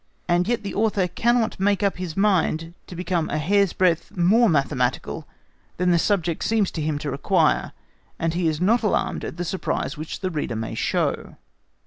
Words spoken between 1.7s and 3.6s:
up his mind to become a